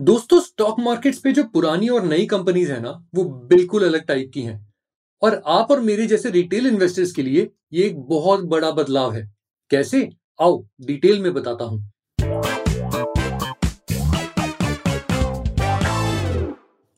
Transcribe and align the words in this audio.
दोस्तों 0.00 0.40
stock 0.40 0.80
markets 0.80 1.18
पे 1.18 1.32
जो 1.32 1.44
पुरानी 1.44 1.88
और 1.88 2.04
नई 2.04 2.26
कंपनीज़ 2.26 2.72
है 2.72 2.80
ना, 2.80 3.06
वो 3.14 3.24
बिल्कुल 3.24 3.84
अलग 3.84 4.04
टाइप 4.04 4.30
की 4.34 4.42
हैं। 4.42 4.74
और 5.22 5.42
आप 5.46 5.70
और 5.70 5.80
मेरे 5.80 6.06
जैसे 6.06 6.30
रिटेल 6.30 6.66
इन्वेस्टर्स 6.66 7.12
के 7.12 7.22
लिए 7.22 7.50
ये 7.72 7.84
एक 7.84 8.00
बहुत 8.00 8.44
बड़ा 8.44 8.70
बदलाव 8.70 9.12
है। 9.12 9.34
कैसे? 9.70 10.10
आओ 10.40 10.66
डिटेल 10.80 11.22
में 11.22 11.34
बताता 11.34 11.64
हूँ। 11.64 11.90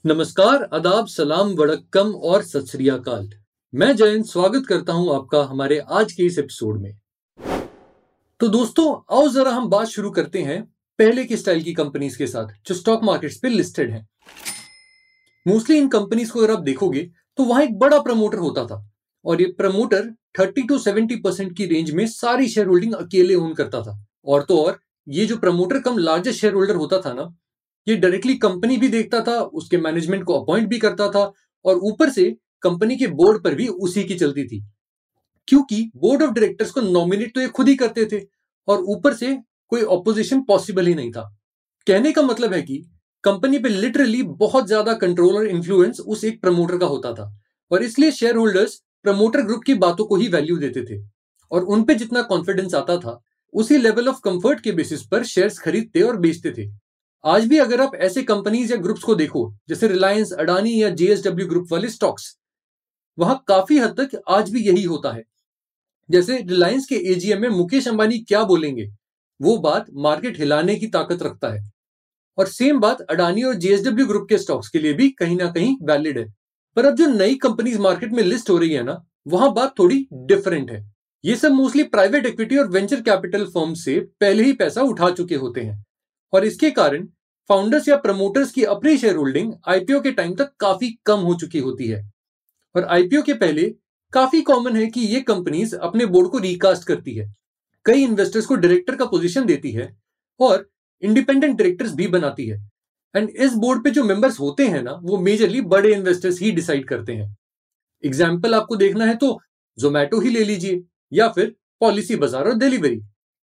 नमस्कार, 0.06 0.68
आदाब, 0.74 1.06
सलाम, 1.06 1.48
वड़क्कम 1.48 2.12
और 2.12 2.42
सत 2.42 2.64
मैं 3.74 3.96
जयंत, 3.96 4.26
स्वागत 4.26 4.66
करता 4.66 4.92
हूँ 4.92 5.14
आपका 5.14 5.44
हमारे 5.44 5.78
आज 5.78 6.12
के 6.12 6.22
इस 6.22 6.38
एपिसोड 6.38 6.80
में। 6.80 6.98
तो 8.40 8.48
दोस्तों, 8.48 9.16
आओ 9.16 9.28
जरा 9.28 9.50
हम 9.50 9.68
बात 9.68 9.86
शुरू 9.86 10.10
करते 10.10 10.42
हैं 10.42 10.75
पहले 10.98 11.24
की 11.24 11.36
स्टाइल 11.36 11.62
की 11.62 11.72
कंपनीज़ 11.72 12.18
के 12.18 12.26
साथ, 12.26 12.46
जो 12.66 12.74
स्टॉक 12.74 13.04
मार्केट्स 13.04 13.38
पे 13.38 13.48
लिस्टेड 13.48 13.90
हैं। 13.90 14.08
मोस्टली 15.46 15.76
इन 15.78 15.88
कंपनीज़ 15.88 16.30
को 16.32 16.40
अगर 16.40 16.52
आप 16.52 16.62
देखोगे 16.62 17.10
तो 17.36 17.44
वहाँ 17.44 17.62
एक 17.62 17.78
बड़ा 17.78 17.98
प्रमोटर 18.00 18.38
होता 18.38 18.64
था। 18.66 18.90
और 19.24 19.40
ये 19.42 19.46
प्रमोटर 19.58 20.10
30 20.40 20.68
टू 20.68 20.78
70 20.78 21.16
परसेंट 21.24 21.56
की 21.56 21.66
रेंज 21.66 21.90
में 21.90 22.06
सारी 22.06 22.48
शेयर 22.48 22.66
होल्डिंग 22.66 22.92
अकेले 22.92 23.34
ओन 23.34 23.54
करता 23.54 23.82
था। 23.82 24.06
और 24.24 24.42
तो 24.42 24.62
और, 24.62 24.78
ये 25.08 25.26
जो 25.26 25.36
promoter 25.36 25.78
cum 25.78 25.98
largest 25.98 26.40
share 26.40 26.54
holder 26.54 26.74
होता 26.74 27.00
था 27.00 27.12
ना, 27.12 27.36
ये 27.88 27.96
डायरेक्टली 27.96 28.34
कंपनी 28.34 28.76
भी 28.76 28.88
देखता 28.88 29.20
था, 29.20 29.40
उसके 29.40 29.76
मैनेजमेंट 29.76 30.24
को 30.24 30.40
अपॉइंट 30.40 30.68
भी 30.68 30.78
करता 30.78 31.08
था, 31.10 31.32
और 31.64 31.76
ऊपर 31.76 32.10
से 32.10 32.36
कंपनी 32.62 32.96
के 32.96 33.06
बोर्ड 33.06 33.44
पर 33.44 33.54
भी 33.54 33.68
उसी 33.68 34.04
की 34.04 34.14
चलती 34.14 34.44
थी। 34.44 34.64
क्योंकि 35.48 35.90
बोर्ड 35.96 36.22
ऑफ़ 36.22 36.30
डायरेक्टर्स 36.30 36.70
को 36.70 36.80
नॉमिनेट 36.80 37.34
तो 37.34 37.40
ये 37.40 37.48
खुद 37.48 37.68
ही 37.68 37.76
करते 37.76 38.04
थे, 38.04 38.26
और 38.68 38.82
ऊपर 38.82 39.14
से 39.14 39.38
कोई 39.72 39.82
ऑपोजिशन 39.82 40.42
पॉसिबल 40.42 40.86
ही 40.86 40.94
नहीं 40.94 41.10
था। 41.10 41.22
कहने 41.86 42.12
का 42.12 42.22
मतलब 42.22 42.52
है 42.52 42.62
कि 42.62 42.78
कंपनी 43.24 43.58
पे 43.58 43.68
लिटरली 43.68 44.22
बहुत 44.22 44.66
ज़्यादा 44.66 44.92
कंट्रोल 44.94 45.36
और 45.36 45.46
इन्फ्लुएंस 45.46 46.00
उस 46.00 46.24
एक 46.24 46.40
प्रमोटर 46.40 46.78
का 46.78 46.86
होता 46.86 47.12
था। 47.12 47.30
और 47.70 47.82
इसलिए 47.82 48.10
शेयर 48.12 48.36
होल्डर्स 48.36 48.80
प्रमोटर 49.04 49.42
ग्रुप 49.42 49.62
की 49.66 49.74
बातों 49.76 50.04
को 50.04 50.16
ही 50.16 50.28
वैल्यू 50.28 50.56
देते 50.58 50.82
थे। 50.84 51.00
और 51.50 51.64
उन 51.64 51.82
पे 51.82 51.94
जितना 51.94 52.22
कॉन्फिडेंस 52.22 52.74
आता 52.74 52.96
था, 52.96 53.20
उसी 53.54 53.78
लेवल 53.78 54.08
ऑफ़ 54.08 54.20
कंफर्ट 54.24 54.60
के 54.60 54.72
बेसिस 54.72 55.06
पर 55.06 55.24
शेयर्स 55.24 55.58
खरीदते 55.58 56.00
और 56.02 56.16
बेचते 56.16 56.52
थे। 56.52 56.68
आज 57.24 57.46
भी 57.46 57.58
अगर 57.58 57.80
आप 57.80 57.94
ऐसे 57.96 58.22
कंपनीज़ 58.22 58.72
या 58.72 58.78
ग्रुप्स 58.78 59.02
को 59.02 59.14
देखो, 59.14 59.52
जैसे 59.68 59.88
रिलायंस 59.88 60.32
अडानी 60.32 60.82
या 60.82 60.88
जेएसडब्ल्यू 60.90 61.46
ग्रुप 61.48 61.72
वाले 61.72 61.88
स्टॉक्स 61.88 62.36
वहाँ 63.18 63.42
काफ़ी 63.48 63.78
हद 63.78 64.00
तक 64.00 64.20
आज 64.28 64.50
भी 64.50 64.62
यही 64.62 64.82
होता 64.84 65.12
है। 65.12 65.22
जैसे 66.08 66.36
रिलायंस 66.38 66.86
के 66.86 66.94
एजीएम 67.12 67.40
में 67.42 67.48
मुकेश 67.48 67.88
अंबानी 67.88 68.18
क्या 68.18 68.42
बोलेंगे? 68.44 68.86
वो 69.42 69.56
बात 69.58 69.86
मार्केट 69.94 70.38
हिलाने 70.38 70.76
की 70.76 70.86
ताकत 70.86 71.22
रखता 71.22 71.48
है। 71.48 71.72
और 72.38 72.46
सेम 72.46 72.80
बात 72.80 73.00
अडानी 73.00 73.42
और 73.42 73.54
जेएसडब्ल्यू 73.54 74.06
ग्रुप 74.06 74.26
के 74.28 74.38
स्टॉक्स 74.38 74.68
के 74.68 74.78
लिए 74.78 74.92
भी 74.92 75.08
कहीं 75.10 75.36
ना 75.36 75.50
कहीं 75.50 75.76
वैलिड 75.82 76.18
है। 76.18 76.34
पर 76.76 76.86
अब 76.86 76.94
जो 76.94 77.06
नई 77.06 77.34
कंपनीज़ 77.34 77.78
मार्केट 77.78 78.12
में 78.12 78.22
लिस्ट 78.22 78.50
हो 78.50 78.58
रही 78.58 78.70
है 78.70 78.82
ना, 78.82 79.06
वहाँ 79.28 79.54
बात 79.54 79.74
थोड़ी 79.78 80.08
डिफरेंट 80.12 80.70
है। 80.70 80.92
ये 81.24 81.36
सब 81.36 81.52
मोस्टली 81.52 81.82
प्राइवेट 81.82 82.26
इक्विटी 82.26 82.56
और 82.56 82.68
वेंचर 82.68 83.00
कैपिटल 83.00 83.44
फर्म 83.44 83.74
से 83.74 84.00
पहले 84.00 84.42
ही 84.42 84.52
पैसा 84.52 84.82
उठा 84.82 85.10
चुके 85.10 85.34
होते 85.34 85.60
हैं। 85.60 85.84
और 86.32 86.44
इसके 86.44 86.70
कारण 86.70 87.06
फाउंडर्स 87.48 87.88
या 87.88 87.96
प्रमोटर्स 87.96 88.50
की 88.52 88.64
अपनी 88.64 88.98
शेयर 88.98 89.16
होल्डिंग 89.16 89.52
आईपीओ 89.68 90.00
के 90.00 90.12
टाइम 90.12 90.34
तक 90.34 90.52
काफ़ी 90.60 90.98
कम 91.06 91.20
हो 91.20 91.34
चुकी 91.34 91.58
होती 91.58 91.88
है। 91.88 92.12
और 92.76 92.84
आईपीओ 92.84 93.22
के 93.22 93.34
पहले 93.34 93.74
काफ़ी 94.12 94.42
कॉमन 94.42 94.76
है 94.76 94.86
कि 94.86 95.00
ये 95.00 95.20
कंपनीज़ 95.20 95.76
अपने 95.76 96.06
बोर्ड 96.06 96.28
को 96.28 96.38
रिकास्ट 96.38 96.88
करती 96.88 97.14
है। 97.14 97.34
कई 97.86 98.02
इन्वेस्टर्स 98.02 98.46
को 98.46 98.54
डायरेक्टर 98.56 98.96
का 98.96 99.04
पोजीशन 99.06 99.46
देती 99.46 99.72
है 99.72 99.88
और 100.40 100.68
इंडिपेंडेंट 101.02 101.56
डायरेक्टर्स 101.58 101.92
भी 101.94 102.06
बनाती 102.08 102.46
है। 102.46 102.56
एंड 103.14 103.28
इस 103.30 103.52
बोर्ड 103.54 103.82
पे 103.84 103.90
जो 103.90 104.04
मेंबर्स 104.04 104.38
होते 104.40 104.66
हैं 104.68 104.82
ना 104.82 104.92
वो 105.02 105.18
मेजरली 105.20 105.60
बड़े 105.66 105.92
इन्वेस्टर्स 105.94 106.40
ही 106.40 106.50
डिसाइड 106.52 106.86
करते 106.88 107.12
हैं। 107.14 107.36
एग्ज़ाम्पल 108.04 108.54
आपको 108.54 108.76
देखना 108.76 109.04
है 109.04 109.14
तो 109.16 109.38
जोमैटो 109.78 110.20
ही 110.20 110.30
ले 110.30 110.44
लीजिए 110.44 110.82
या 111.12 111.28
फिर 111.28 111.54
पॉलिसी 111.80 112.16
बाज़ार 112.16 112.48
और 112.48 112.58
डिलीवरी 112.58 112.96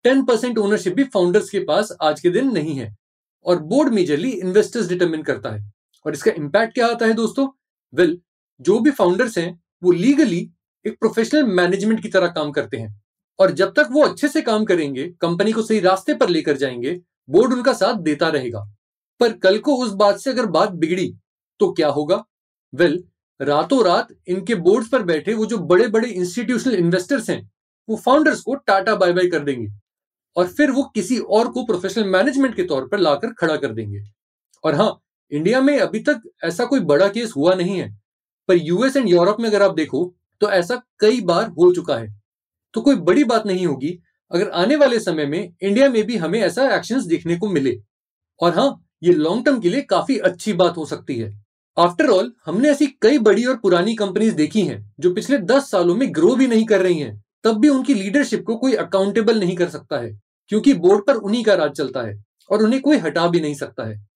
टेन 0.06 0.24
परसेंट 0.26 0.58
ओनरशिप 0.58 0.94
भी 0.94 1.04
फाउंडर्स 1.06 1.50
के 1.50 1.60
पास 1.62 1.92
आज 2.02 2.20
के 2.20 2.30
दिन 2.30 2.52
नहीं 2.52 2.76
है। 2.76 2.96
और 3.46 3.60
बोर्ड 3.62 3.94
मेजरली 3.94 4.30
इन्वेस्टर्स 4.32 4.88
डिटरमिन 4.88 5.24
करता 5.24 5.50
है। 5.50 5.72
और 6.06 6.14
इसका 6.14 6.32
इम्पैक्ट 6.32 6.74
क्या 6.74 6.88
आता 6.88 7.06
है 7.06 7.14
दोस्तों? 7.14 7.48
वेल 7.94 8.08
well, 8.08 8.20
जो 8.60 8.80
भी 8.80 8.92
फाउंडर्स 8.92 9.38
हैं 9.38 9.60
वो 9.84 9.92
लीगली 9.94 10.40
एक 10.86 10.98
प्रोफेशनल 11.00 11.44
मैनेजमेंट 11.52 12.02
की 12.02 12.10
तरह 12.10 12.28
काम 12.30 12.52
करते 12.52 12.78
हैं। 12.78 13.03
और 13.40 13.52
जब 13.52 13.74
तक 13.74 13.88
वो 13.92 14.04
अच्छे 14.04 14.28
से 14.28 14.42
काम 14.42 14.66
करेंगे 14.66 15.08
कंपनी 15.22 15.52
को 15.52 15.62
सही 15.62 15.80
रास्ते 15.80 16.14
पर 16.14 16.30
लेकर 16.30 16.58
जाएँगे 16.58 17.00
बोर्ड 17.30 17.54
उनका 17.54 17.74
साथ 17.74 18.00
देता 18.02 18.30
रहेगा। 18.30 18.60
पर 19.20 19.34
कल 19.34 19.58
को 19.60 19.76
उस 19.78 19.92
बात 19.94 20.20
से 20.20 20.30
अगर 20.30 20.46
बात 20.48 20.72
बिगड़ी 20.74 21.14
तो 21.60 21.72
क्या 21.74 21.88
होगा? 21.90 22.24
वेल 22.74 22.94
well, 22.94 23.08
रातों 23.40 23.84
रात 23.86 24.08
इनके 24.28 24.56
बोर्ड 24.58 24.88
पर 24.88 25.04
बैठे 25.04 25.34
वो 25.34 25.46
जो 25.46 25.58
बड़े 25.60 25.88
बड़े 25.88 26.10
इंस्टीट्यूशनल 26.10 26.76
इन्वेस्टर्स 26.76 27.30
हैं 27.30 27.42
वो 27.90 27.96
फाउंडर्स 27.98 28.42
को 28.42 28.56
टाटा 28.58 28.96
बाय 28.96 29.14
बाय 29.14 29.28
कर 29.28 29.40
देंगे 29.40 29.68
और 30.36 30.48
फिर 30.48 30.72
वो 30.72 30.84
किसी 30.96 31.18
और 31.20 31.48
को 31.48 31.64
प्रोफेशनल 31.66 32.06
मैनेजमेंट 32.06 32.56
के 32.56 32.64
तौर 32.64 32.88
पर 32.88 33.00
लाकर 33.00 33.34
खड़ा 33.34 33.56
कर 33.58 33.74
देंगे। 33.74 34.04
और 34.64 34.76
हाँ 34.76 35.00
इंडिया 35.32 35.62
में 35.62 35.80
अभी 35.80 36.00
तक 36.00 36.22
ऐसा 36.44 36.66
कोई 36.66 36.80
बड़ा 36.82 37.08
केस 37.08 37.34
हुआ 37.38 37.54
नहीं 37.56 37.78
है 37.80 37.90
पर 38.50 38.58
यूएस 38.58 38.96
एंड 38.98 39.10
यूरोप 39.10 39.38
में 39.40 39.50
अगर 39.50 39.62
आप 39.62 39.76
देखो 39.76 40.06
तो 40.42 40.50
ऐसा 40.52 40.82
कई 41.00 41.22
बार 41.22 41.50
हो 41.50 41.74
चुका 41.74 41.98
है। 41.98 42.23
तो 42.74 42.82
कोई 42.82 42.96
बड़ी 42.96 43.24
बात 43.24 43.46
नहीं 43.46 43.66
होगी। 43.66 43.98
अगर 44.32 44.50
आने 44.50 44.76
वाले 44.76 45.00
समय 45.00 45.26
में 45.26 45.54
इंडिया 45.62 45.90
में 45.90 46.04
भी 46.04 46.18
हमें 46.18 46.40
ऐसा 46.42 46.68
एक्शन 46.76 47.08
देखने 47.08 47.38
को 47.38 47.50
मिले। 47.50 47.78
और 48.40 48.56
हाँ 48.56 48.86
ये 49.04 49.14
लॉन्ग 49.14 49.46
टर्म 49.46 49.60
के 49.60 49.70
लिए 49.70 49.82
काफ़ी 49.82 50.18
अच्छी 50.18 50.54
बात 50.54 50.78
हो 50.78 50.86
सकती 50.86 51.16
है। 51.16 51.32
आफ्टर 51.78 52.10
ऑल 52.10 52.32
हमने 52.46 52.70
ऐसी 52.70 52.86
कई 53.02 53.18
बड़ी 53.18 53.46
और 53.46 53.56
पुरानी 53.56 53.96
कंपनीज़ 53.96 54.36
देखी 54.36 54.62
हैं, 54.62 54.94
जो 55.00 55.14
पिछले 55.14 55.38
दस 55.38 55.70
सालों 55.72 55.96
में 55.96 56.14
ग्रो 56.16 56.36
भी 56.36 56.48
नहीं 56.48 56.66
कर 56.66 56.82
रही 56.82 57.00
हैं। 57.00 57.24
तब 57.44 57.60
भी 57.60 57.70
उनकी 57.70 57.94
लीडरशिप 57.94 58.44
को 58.44 58.56
कोई 58.56 58.74
अकाउंटेबल 58.74 59.40
नहीं 59.40 59.56
कर 59.56 59.70
सकता 59.70 60.00
है, 60.00 60.12
क्योंकि 60.48 60.74
बोर्ड 60.74 61.06
पर 61.08 61.16
उन्हीं 61.16 61.44
का 61.44 61.54
राज 61.54 61.72
चलता 61.72 62.02
है 62.02 62.24
और 62.50 62.64
उन्हें 62.64 62.82
कोई 62.82 62.98
हटा 62.98 63.28
भी 63.28 63.42
नहीं 63.42 63.56
सकता 63.56 63.88
है। 63.90 64.08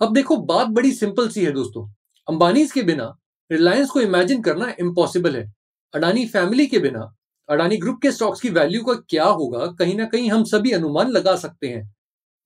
अब 0.00 0.14
देखो, 0.14 0.36
बात 0.36 0.68
बड़ी 0.68 0.92
सिंपल 0.92 1.28
सी 1.28 1.44
है 1.44 1.50
दोस्तों। 1.52 1.86
अंबानीज 2.28 2.72
के 2.72 2.82
बिना 2.82 3.14
रिलायंस 3.50 3.90
को 3.90 4.00
इमेजिन 4.00 4.42
करना 4.42 4.74
इम्पॉसिबल 4.80 5.36
है। 5.36 5.52
अडानी 5.94 6.26
फैमिली 6.26 6.66
के 6.66 6.78
बिना 6.78 7.14
अडानी 7.48 7.76
ग्रुप 7.76 7.98
के 8.02 8.12
स्टॉक्स 8.12 8.40
की 8.40 8.48
वैल्यू 8.50 8.82
का 8.84 8.94
क्या 9.08 9.24
होगा? 9.24 9.66
कहीं 9.78 9.94
ना 9.96 10.04
कहीं 10.06 10.30
हम 10.30 10.44
सभी 10.46 10.70
अनुमान 10.72 11.10
लगा 11.10 11.34
सकते 11.36 11.68
हैं। 11.68 11.84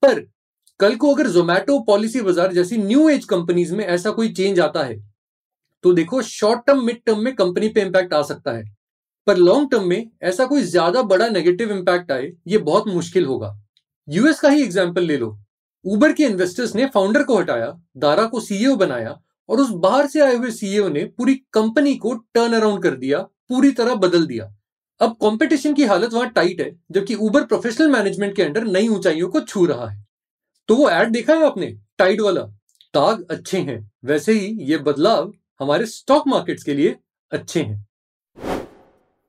पर 0.03 0.21
कल 0.81 0.97
को 0.97 1.15
अगर 1.15 1.29
जोमैटो 1.31 1.79
पॉलिसी 1.85 2.21
बाज़ार 2.23 2.53
जैसी 2.53 2.77
न्यू 2.79 3.09
एज 3.09 3.25
कंपनीज़ 3.27 3.75
में 3.75 3.85
ऐसा 3.87 4.11
कोई 4.13 4.33
चेंज 4.33 4.61
आता 4.61 4.83
है 4.85 4.97
तो 5.85 5.93
देखो 5.95 6.21
शॉर्ट 6.23 6.61
टर्म 6.67 6.85
मिड 6.85 7.01
टर्म 7.07 7.21
में 7.21 7.35
कंपनी 7.37 7.69
पे 7.69 7.81
इंपैक्ट 7.83 8.15
आ 8.15 8.23
सकता 8.25 8.53
है। 8.53 8.65
पर 9.27 9.37
लॉन्ग 9.39 9.71
टर्म 9.71 9.85
में 9.85 10.11
ऐसा 10.23 10.45
कोई 10.47 10.63
ज़्यादा 10.65 11.03
बड़ा 11.05 11.29
नेगेटिव 11.29 11.73
इंपैक्ट 11.73 12.13
आए, 12.13 12.31
ये 12.47 12.59
बहुत 12.61 12.89
मुश्किल 12.89 13.25
होगा। 13.27 13.55
यूएस 14.09 14.41
का 14.41 14.49
ही 14.49 14.63
एग्ज़ाम्पल 14.63 15.03
ले 15.03 15.17
लो। 15.17 15.39
उबर 15.85 16.13
के 16.13 16.25
इन्वेस्टर्स 16.25 16.75
ने 16.75 16.87
फाउंडर 16.89 17.23
को 17.23 17.39
हटाया 17.39 17.73
दारा 17.97 18.25
को 18.27 18.41
सीईओ 18.41 18.77
बनाया 18.77 19.19
और 19.49 19.61
उस 19.61 19.71
बाहर 19.79 20.07
से 20.07 20.21
आए 20.21 20.37
हुए 20.37 20.51
सीईओ 20.53 20.89
ने 20.89 21.05
पूरी 21.09 21.35
कंपनी 21.53 21.95
को 21.97 22.15
टर्न 22.35 22.53
अराउंड 22.53 22.83
कर 22.83 22.95
दिया, 22.97 23.19
पूरी 23.19 23.71
तरह 23.73 23.95
बदल 23.97 24.27
दिया। 24.27 24.53
अब 25.01 25.13
कंपटीशन 25.13 25.75
की 25.75 25.85
हालत 25.85 26.13
वहाँ 26.13 26.29
टाइट 26.31 26.61
है, 26.61 26.71
जबकि 26.91 27.15
उबर 27.15 27.45
प्रोफेशनल 27.45 27.91
मैनेजमेंट 27.91 28.35
के 28.37 28.43
अंडर 28.43 28.65
नई 28.65 28.89
ऊंचाइयों 28.89 29.29
को 29.29 29.41
छू 29.41 29.65
रहा 29.67 29.89
है। 29.89 30.07
तो 30.69 30.77
वो 30.77 30.89
एड 30.91 31.11
देखा 31.11 31.35
है 31.35 31.47
आपने? 31.47 31.67
टाइट 31.99 32.21
वाला। 32.21 32.43
ताग 32.95 33.27
अच्छे 33.31 33.59
हैं। 33.59 33.91
वैसे 34.05 34.33
ही 34.33 34.47
ये 34.63 34.77
बदलाव 34.79 35.33
हमारे 35.61 35.87
स्टॉक 35.87 36.27
मार्केट्स 36.29 36.63
के 36.63 36.75
लिए 36.75 36.97
अच्छे 37.33 37.63
हैं। 37.63 37.87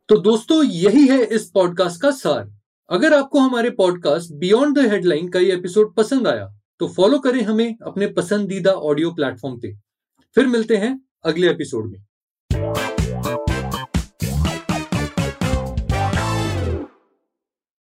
तो 0.09 0.18
दोस्तों, 0.18 0.63
यही 0.63 1.08
है 1.08 1.24
इस 1.25 1.50
पॉडकास्ट 1.50 2.02
का 2.02 2.12
सार। 2.12 2.50
अगर 2.90 3.13
आपको 3.13 3.40
हमारे 3.40 3.69
पॉडकास्ट 3.69 4.34
बियॉन्ड 4.34 4.79
द 4.79 4.91
हेडलाइन 4.91 5.29
का 5.29 5.40
ये 5.40 5.53
एपिसोड 5.53 5.96
पसंद 5.96 6.28
आया 6.28 6.50
तो 6.79 6.88
फॉलो 6.88 7.19
करें 7.19 7.41
हमें 7.41 7.75
अपने 7.81 8.08
पसंदीदा 8.08 8.72
ऑडियो 8.72 9.11
प्लेटफॉर्म 9.11 9.59
पे। 9.59 9.73
फिर 10.35 10.47
मिलते 10.47 10.78
हैं 10.78 10.99
अगले 11.23 11.49
एपिसोड 11.49 11.91
में। 11.91 12.03